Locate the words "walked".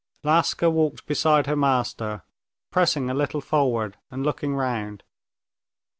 0.71-1.05